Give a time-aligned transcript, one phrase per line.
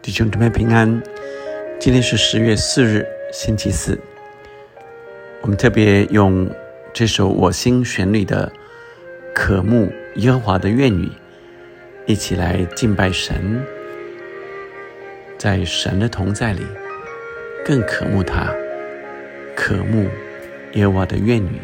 [0.00, 1.02] 弟兄姊妹平安，
[1.78, 3.98] 今天是十月四日，星期四。
[5.42, 6.48] 我们特别用
[6.94, 8.50] 这首我心旋律的
[9.34, 11.08] 渴慕耶和华的愿语，
[12.06, 13.62] 一起来敬拜神，
[15.36, 16.66] 在神的同在里，
[17.64, 18.52] 更渴慕他，
[19.54, 20.08] 渴慕
[20.72, 21.60] 耶和华的愿语。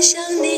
[0.00, 0.49] 想你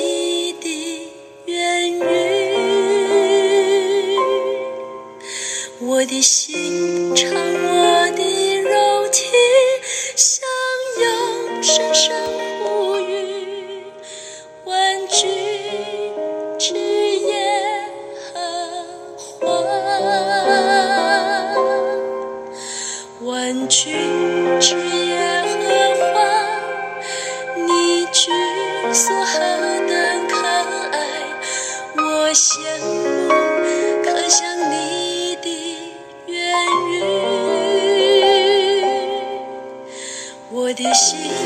[40.83, 41.42] 也许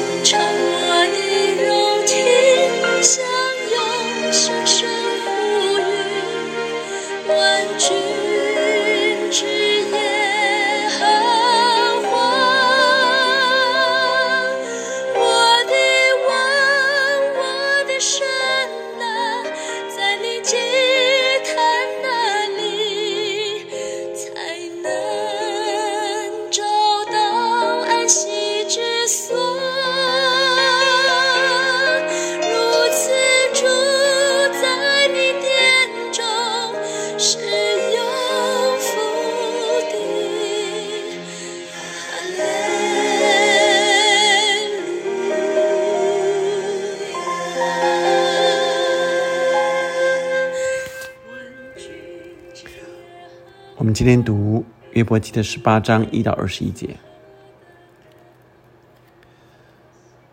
[53.87, 54.65] 我们今天读
[54.95, 56.97] 约伯记的十八章一到二十一节。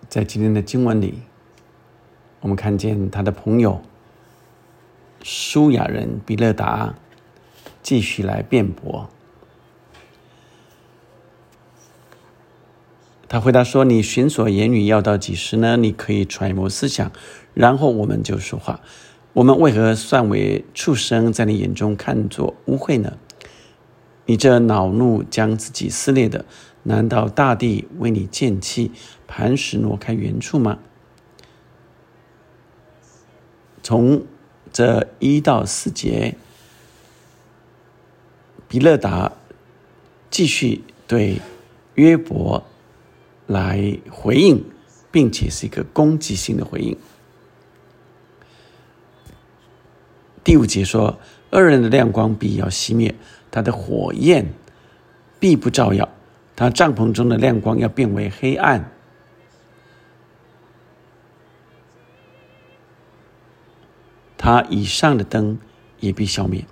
[0.10, 1.22] 在今天的经文里，
[2.40, 3.80] 我们看见他的朋友
[5.22, 6.96] 舒雅人比勒达
[7.84, 9.08] 继续来辩驳。
[13.30, 15.78] 他回答说：“你寻索言语要到几时呢？
[15.78, 17.12] 你可以揣摩思想，
[17.54, 18.80] 然后我们就说话。
[19.34, 23.16] 我们为何算为畜生，在你眼中看作污秽呢？
[24.26, 26.46] 你这恼怒将自己撕裂的，
[26.84, 28.92] 难道大地为你见气，
[29.28, 30.80] 磐石挪开原处吗？”
[33.84, 34.24] 从
[34.72, 36.38] 这一到四节，
[38.70, 39.34] 比勒达
[40.32, 41.42] 继续对
[41.96, 42.64] 约伯
[43.46, 44.64] 来回应，
[45.12, 46.98] 并且是一个攻击性的回应。
[50.46, 51.20] 第五节说
[51.52, 53.14] ：“恶人的亮光必要熄灭，
[53.54, 54.52] 他的火焰
[55.40, 56.10] 必不照耀，
[56.56, 58.90] 他帐篷中的亮光要变为黑暗。”
[64.36, 65.60] 他以上的灯
[66.00, 66.66] 也必消灭，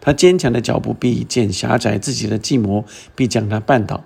[0.00, 2.84] 他坚强的脚步必见狭窄，自己的计谋
[3.16, 4.04] 必将他绊倒，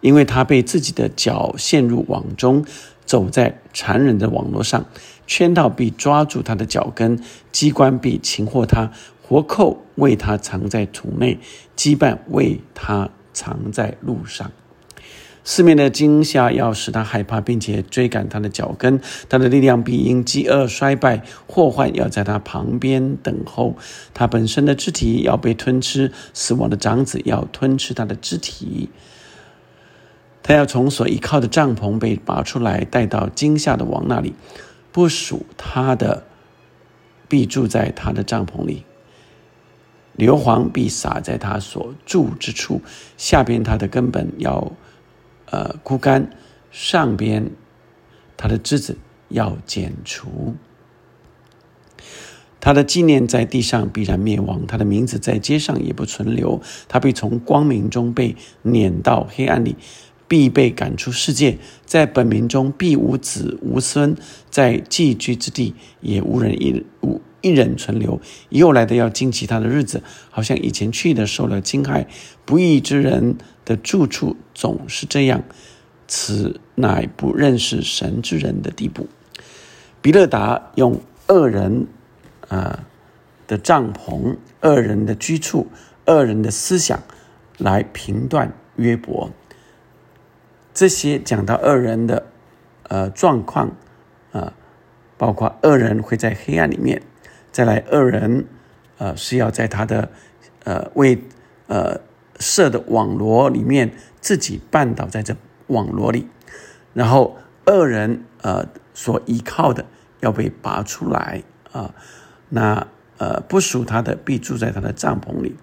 [0.00, 2.64] 因为他被自己的脚陷入网中，
[3.04, 4.86] 走在残忍的网络上，
[5.26, 7.22] 圈套必抓住他的脚跟，
[7.52, 8.90] 机关必擒获他，
[9.28, 11.38] 活扣为他藏在土内，
[11.76, 14.52] 羁绊为他藏在路上。
[15.42, 19.00] 四面的惊吓要使他害怕，并且追赶他的脚跟。
[19.28, 23.76] 他的力量必因饥饿衰败，祸患要在他旁边等候。
[24.12, 28.90] 他本身的肢体要被吞吃，死亡的长子要吞吃他的肢体。
[30.42, 34.34] 他要从所依靠的帐篷被拔出来，带到惊吓的王那里。
[34.90, 36.24] 不属他的，
[37.28, 38.84] 必住在他的帐篷里。
[40.16, 42.80] 硫磺必洒在他所住之处，
[43.16, 44.72] 下边他的根本要。
[45.48, 46.28] 呃，枯干
[46.72, 47.52] 上边，
[48.36, 48.98] 他的枝子
[49.28, 50.56] 要剪除，
[52.58, 59.76] 他的纪念在地上必然灭亡，他的名字在街上也不存留，他必从光明中被撵到黑暗里，
[60.26, 64.16] 必被赶出世界，在本名中必无子无孙，
[64.50, 68.20] 在寄居之地也无人一无一人存留。
[68.48, 72.06] 又来的要惊奇他的日子，好像以前去的受了惊害，
[72.44, 73.36] 不义之人。
[73.66, 75.42] 的住处总是这样，
[76.06, 79.08] 此乃不认识神之人的地步。
[80.00, 81.88] 比勒达用恶人
[82.46, 82.86] 啊
[83.48, 85.66] 的帐篷、恶人的居处、
[86.06, 87.02] 恶人的思想
[87.58, 89.32] 来评断约伯。
[90.72, 92.26] 这些讲到恶人的
[92.84, 93.74] 呃状况
[94.30, 94.52] 啊，
[95.18, 97.02] 包括恶人会在黑暗里面，
[97.52, 98.46] 再来恶人
[98.98, 100.10] 呃是要在他的
[100.64, 101.22] 呃为
[101.66, 102.00] 呃
[102.38, 106.28] 设的网罗里面自己绊倒在这网罗里，
[106.94, 109.84] 然后恶人呃所依靠的。
[110.20, 111.94] 要被拔出来啊！
[112.48, 112.88] 那
[113.18, 115.54] 呃，不属他的必住在他的帐篷里。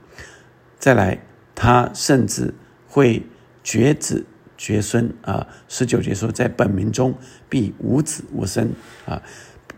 [0.77, 1.25] 再来，
[1.55, 2.53] 他甚至
[2.87, 3.25] 会
[3.63, 5.47] 绝子绝孙啊！
[5.67, 7.15] 十九节说，在本民中
[7.49, 8.71] 必无子无孙
[9.07, 9.23] 啊，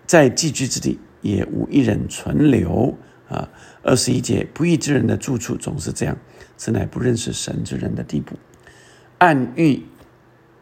[0.06, 2.96] 在寄居之地也无一人存留
[3.28, 3.50] 啊！
[3.82, 6.16] 二十一节，不义之人的住处总是这样，
[6.56, 8.38] 此乃不认识神之人的地步。
[9.18, 9.88] 暗喻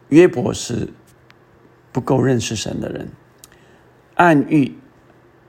[0.08, 0.88] 约伯是
[1.92, 3.08] 不够认识神的人。
[4.14, 4.78] 暗喻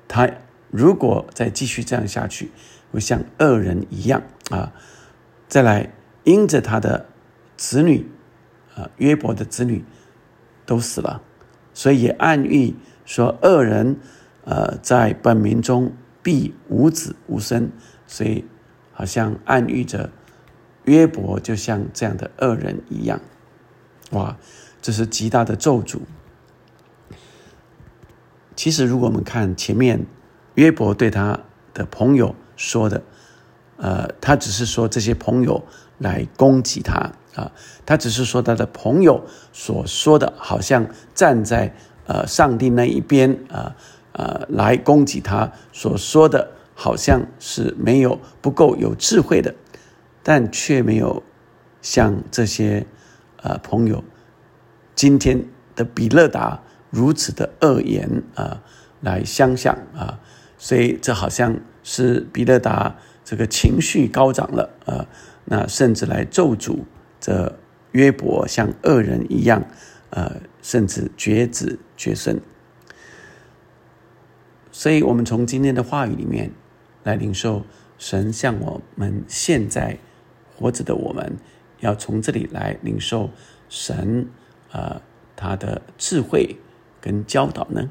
[0.09, 0.29] 他
[0.69, 2.51] 如果再继续这样下去，
[2.91, 4.73] 会像恶人一样啊！
[5.47, 5.93] 再来，
[6.25, 7.07] 因着他的
[7.55, 8.05] 子女
[8.75, 9.85] 啊，约伯的子女
[10.65, 11.21] 都死了，
[11.73, 12.75] 所以也暗喻
[13.05, 13.97] 说恶人
[14.45, 15.91] 呃在本民中
[16.23, 17.69] 必无子无孙，
[18.07, 18.45] 所以
[18.93, 20.09] 好像暗喻着
[20.85, 23.19] 约伯就像这样的恶人一样。
[24.11, 24.37] 哇，
[24.81, 25.99] 这是极大的咒诅。
[28.55, 30.05] 其实，如果我们看前面
[30.53, 31.39] 约伯对他
[31.73, 33.03] 的朋友说的，
[33.77, 35.61] 呃，他只是说这些朋友
[35.97, 37.51] 来攻击他啊，
[37.85, 41.75] 他只是说他的朋友所说的，好像站在
[42.07, 43.75] 呃上帝那一边啊
[44.15, 49.53] 呃来攻击他所说的，好像是没有不够有智慧的，
[50.23, 51.23] 但却没有
[51.81, 52.85] 像这些
[53.37, 54.03] 呃朋友
[54.95, 55.45] 今天
[55.75, 56.61] 的比勒达。
[56.91, 58.61] 如此的恶言啊，
[59.01, 60.17] 来相向啊，
[60.57, 62.95] 所以这好像是比勒达
[63.25, 65.05] 这个情绪高涨了啊，
[65.43, 66.77] 那甚至来咒诅
[67.19, 67.53] 这
[67.91, 69.61] 约伯像恶人一样，
[70.11, 72.39] 呃，甚至绝子绝孙。
[74.77, 76.51] 所以，我们从今天的话语里面
[77.05, 77.65] 来领受
[77.97, 79.97] 神向我们现在
[80.53, 81.37] 活着的我们，
[81.79, 83.29] 要从这里来领受
[83.69, 84.27] 神
[84.71, 85.01] 啊
[85.33, 86.57] 他的智慧。
[86.99, 87.89] 跟教导呢？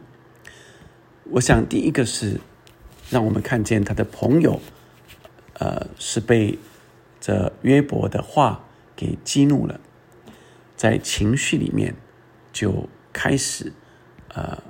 [1.31, 2.38] 我想第一个是
[3.08, 4.60] 让我们看见他的朋友，
[5.54, 6.58] 呃，是被
[7.19, 8.62] 这约伯的话
[8.94, 9.80] 给激怒了，
[10.76, 11.94] 在情绪里面
[12.52, 13.72] 就开始
[14.34, 14.62] 呃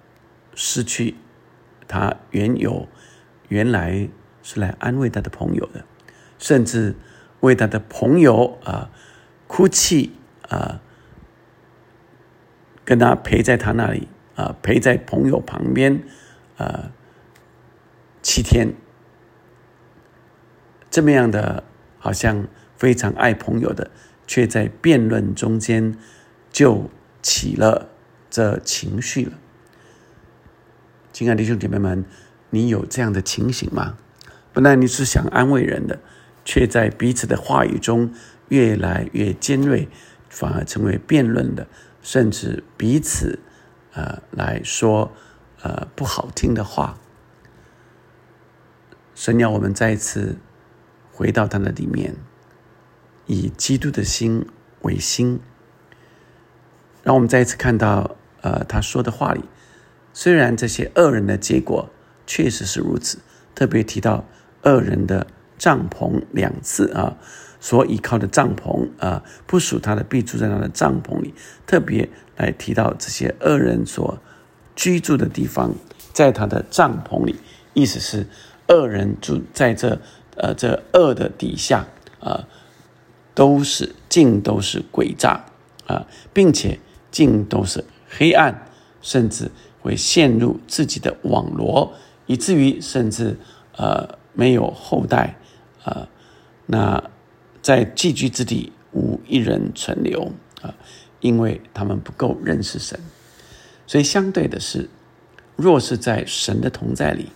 [0.55, 1.17] 失去
[1.89, 2.89] 他原有
[3.49, 4.09] 原来
[4.43, 5.85] 是来安慰他的朋友的，
[6.39, 6.95] 甚至
[7.41, 8.91] 为他的朋友啊
[9.47, 10.13] 哭泣
[10.49, 10.81] 啊，
[12.85, 14.09] 跟他陪在他那里。
[14.37, 16.03] 啊，陪在朋友旁边，
[16.57, 16.91] 呃，
[18.21, 18.75] 七天，
[20.91, 21.63] 这么样的，
[22.01, 23.93] 好像非常爱朋友的，
[24.27, 25.97] 却在辩论中间
[26.51, 26.91] 就
[27.23, 27.91] 起了
[28.29, 29.39] 这情绪了。
[31.15, 32.05] 亲爱的弟兄姐妹们，
[32.51, 33.97] 你有这样的情形吗？
[34.53, 36.01] 本来你是想安慰人的，
[36.45, 38.13] 却在彼此的话语中
[38.49, 39.89] 越来越尖锐，
[40.29, 41.69] 反而成为辩论的，
[42.03, 43.39] 甚至彼此。
[43.93, 45.13] 呃，来说，
[45.63, 46.99] 呃，不好听的话。
[49.15, 50.39] 神要我们再一次
[51.13, 52.17] 回到他的里面，
[53.27, 54.49] 以基督的心
[54.81, 55.39] 为心。
[57.05, 59.45] 让我们再一次看到，呃，他说的话里，
[60.15, 61.91] 虽然这些恶人的结果
[62.27, 63.19] 确实是如此，
[63.55, 64.25] 特别提到
[64.63, 65.27] 恶人的
[65.59, 67.19] 帐篷两次啊。
[67.61, 71.33] 所依靠的帐篷啊，不属他的，必住在他的帐篷里。
[71.67, 74.19] 特别来提到这些恶人所
[74.77, 75.75] 居住的地方，
[76.13, 77.37] 在他的帐篷里，
[77.73, 78.27] 意思是
[78.69, 79.99] 恶人住在这
[80.37, 81.87] 呃这恶的底下
[82.21, 82.47] 啊，
[83.35, 85.47] 都是尽都是诡诈
[85.87, 86.79] 啊，并且
[87.11, 88.67] 尽都是黑暗，
[89.01, 89.51] 甚至
[89.85, 91.93] 会陷入自己的网罗，
[92.27, 93.37] 以至于甚至
[93.77, 95.37] 呃没有后代
[95.85, 96.09] 啊，
[96.67, 97.11] 那。
[97.65, 100.75] 在寄居之地无一人存留啊，
[101.21, 103.01] 因为他们不够认识神，
[103.87, 104.91] 所以相对的是，
[105.57, 107.31] 若是在神的同在里，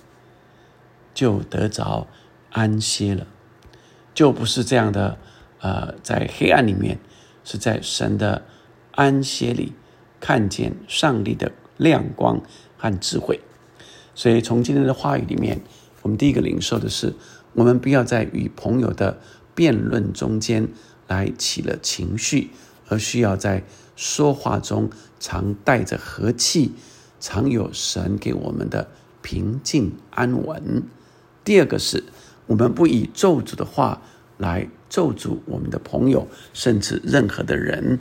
[1.15, 2.07] 就得着
[2.51, 3.27] 安歇了，
[4.13, 5.17] 就不是这样的。
[5.61, 6.99] 呃，在黑暗里面，
[7.43, 8.45] 是在神的
[8.93, 9.73] 安歇里
[10.21, 12.43] 看见上帝的亮光
[12.77, 13.41] 和智慧。
[14.15, 15.63] 所以从今天的话语里面，
[16.03, 17.15] 我们第一个领受的是，
[17.55, 19.19] 我们不要在与朋友的。
[19.55, 20.69] 辩论中间
[21.09, 22.51] 来起了情绪，
[22.87, 23.65] 而需要在
[23.97, 26.75] 说话中常带着和气，
[27.19, 28.87] 常有神给我们的
[29.21, 30.85] 平静安稳。
[31.43, 32.05] 第二个是，
[32.47, 34.01] 我们不以咒诅的话
[34.37, 37.99] 来咒诅我们的朋友，甚至任何的人，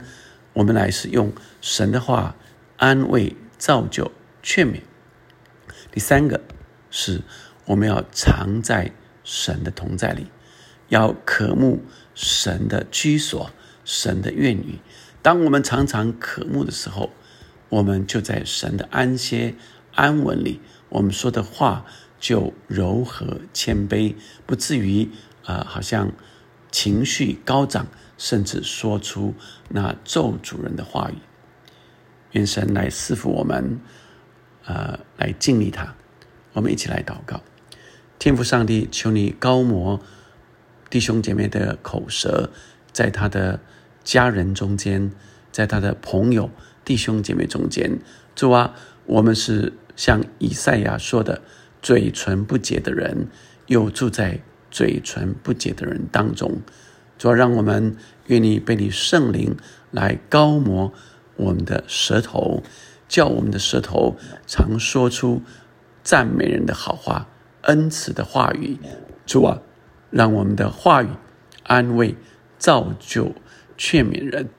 [0.52, 2.36] 我们来使用神的话
[2.76, 4.10] 安慰、造就、
[4.42, 4.80] 劝勉。
[5.90, 6.40] 第三个
[6.90, 7.22] 是，
[7.66, 8.92] 我们要常在
[9.24, 10.28] 神的同在里，
[10.88, 11.82] 要渴慕
[12.14, 13.50] 神的居所、
[13.84, 14.78] 神的愿语。
[15.20, 17.10] 当我们常常渴慕的时候，
[17.68, 19.54] 我们就在神的安歇、
[19.94, 21.84] 安稳里，我们说的话。
[22.20, 25.08] 就柔和谦卑，不至于
[25.44, 26.10] 啊，好像
[26.68, 27.86] 情绪高涨，
[28.16, 29.36] 甚至说出
[29.68, 31.14] 那咒主人的话语。
[32.32, 33.80] 愿神来赐福我们，
[34.66, 35.94] 呃，来敬礼他。
[36.52, 37.42] 我们一起来祷告：
[38.18, 40.00] 天父上帝，求你高摩
[40.90, 42.50] 弟兄姐妹的口舌，
[42.92, 43.60] 在他的
[44.04, 45.12] 家人中间，
[45.52, 46.50] 在他的朋友
[46.84, 47.98] 弟兄姐妹中间。
[48.34, 48.74] 主啊，
[49.06, 51.42] 我们是像以赛亚说的。
[51.80, 53.28] 嘴唇不洁的人，
[53.68, 56.60] 又住在嘴唇不洁的人当中。
[57.16, 59.56] 主要让我们愿意被你圣灵
[59.92, 60.92] 来高摩
[61.38, 62.62] 我们的舌头，
[63.08, 64.16] 叫我们的舌头
[64.46, 65.40] 常说出
[66.04, 67.26] 赞美人的好话、
[67.62, 68.76] 恩慈的话语。
[69.24, 69.62] 主啊，
[70.10, 71.08] 让我们的话语
[71.62, 72.14] 安慰、
[72.58, 73.34] 造就、
[73.78, 74.50] 劝勉人。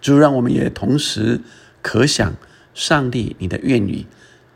[0.00, 1.40] 主，让我们也同时
[1.80, 2.34] 可想
[2.74, 4.06] 上帝你的愿语。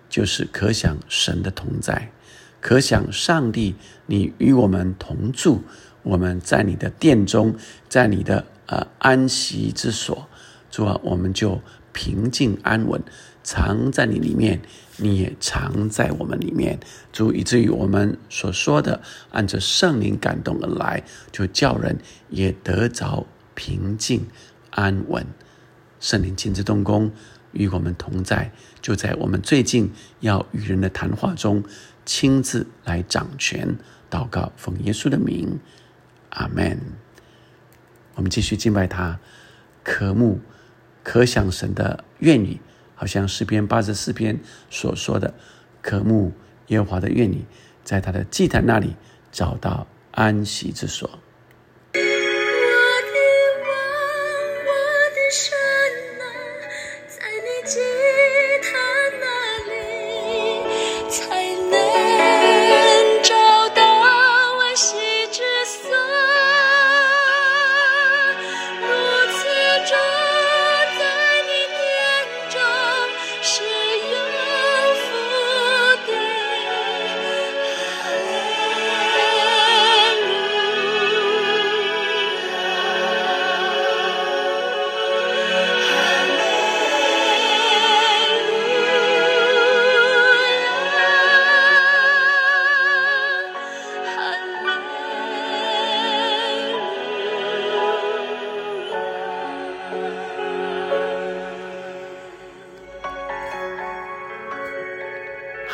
[0.09, 2.12] 就是可想神的同在，
[2.61, 5.62] 可想上帝你与我们同住，
[6.02, 7.54] 我们在你的殿中，
[7.88, 10.28] 在你的呃安息之所，
[10.73, 11.61] 主啊，我们就
[11.93, 13.00] 平静安稳，
[13.45, 14.61] 藏在你里面，
[14.97, 16.81] 你也藏在我们里面，
[17.12, 21.99] 主以至于我们所说的，按着圣灵感动而来，就叫人
[22.31, 24.26] 也得着平静
[24.71, 25.26] 安稳，
[26.00, 27.12] 圣灵亲自动工。
[27.52, 28.50] 与我们同在，
[28.81, 31.62] 就在我们最近要与人的谈话中，
[32.07, 33.76] 亲自来掌权
[34.11, 35.61] 祷告，奉耶稣的名，
[36.31, 36.81] 阿门。
[38.14, 39.21] 我们继续敬拜他，
[39.85, 40.41] 渴慕、
[41.02, 42.61] 可想神的愿意，
[42.94, 44.38] 好像诗篇八十四篇
[44.71, 45.35] 所说的，
[45.80, 46.32] 渴慕
[46.68, 47.44] 耶和华的愿意，
[47.82, 48.94] 在他的祭坛那里
[49.30, 51.18] 找到安息之所。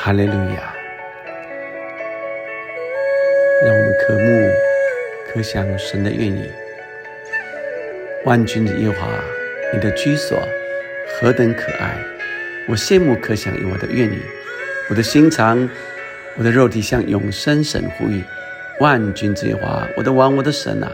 [0.01, 0.73] 哈利路亚！
[3.65, 4.49] 让我们渴慕、
[5.27, 6.49] 可想神的愿意。
[8.25, 9.09] 万军之耶和华，
[9.75, 10.41] 你的居所
[11.09, 11.99] 何等可爱！
[12.69, 14.19] 我羡慕可想有我的愿意。
[14.89, 15.69] 我的心肠、
[16.37, 18.23] 我的肉体向永生神呼吁。
[18.79, 20.93] 万军之耶和华，我的王、我的神啊，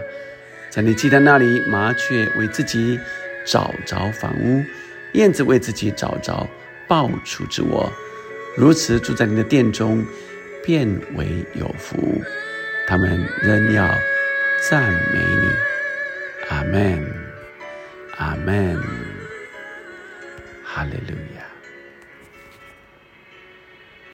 [0.70, 2.99] 在你祭坛那里，麻雀为自己
[3.44, 4.64] 找着房屋，
[5.12, 6.49] 燕子为自己找着
[6.88, 7.92] 抱雏之窝。
[8.56, 10.06] 如此住在你的殿中，
[10.64, 12.23] 便为有福。
[12.87, 13.88] 他们仍要
[14.68, 15.49] 赞美你。
[16.50, 17.04] 阿门，
[18.16, 18.78] 阿门，
[20.62, 21.33] 哈利路亚。